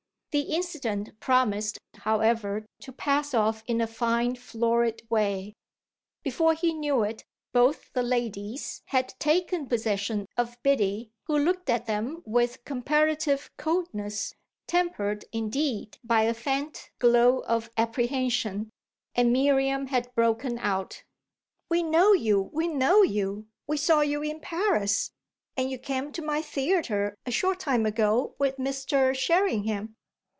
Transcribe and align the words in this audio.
The 0.33 0.53
incident 0.55 1.19
promised, 1.19 1.77
however, 1.93 2.65
to 2.83 2.93
pass 2.93 3.33
off 3.33 3.65
in 3.67 3.81
a 3.81 3.85
fine 3.85 4.37
florid 4.37 5.01
way. 5.09 5.55
Before 6.23 6.53
he 6.53 6.73
knew 6.73 7.03
it 7.03 7.25
both 7.51 7.91
the 7.91 8.01
ladies 8.01 8.81
had 8.85 9.13
taken 9.19 9.67
possession 9.67 10.25
of 10.37 10.55
Biddy, 10.63 11.11
who 11.23 11.37
looked 11.37 11.69
at 11.69 11.85
them 11.85 12.23
with 12.25 12.63
comparative 12.63 13.51
coldness, 13.57 14.33
tempered 14.67 15.25
indeed 15.33 15.97
by 16.01 16.21
a 16.21 16.33
faint 16.33 16.91
glow 16.97 17.39
of 17.39 17.69
apprehension, 17.75 18.69
and 19.13 19.33
Miriam 19.33 19.87
had 19.87 20.15
broken 20.15 20.59
out: 20.59 21.03
"We 21.67 21.83
know 21.83 22.13
you, 22.13 22.43
we 22.53 22.69
know 22.69 23.01
you; 23.01 23.47
we 23.67 23.75
saw 23.75 23.99
you 23.99 24.21
in 24.23 24.39
Paris, 24.39 25.11
and 25.57 25.69
you 25.69 25.77
came 25.77 26.13
to 26.13 26.21
my 26.21 26.41
theatre 26.41 27.17
a 27.25 27.31
short 27.31 27.59
time 27.59 27.85
ago 27.85 28.33
with 28.39 28.55
Mr. 28.55 29.13
Sherringham!" 29.13 29.97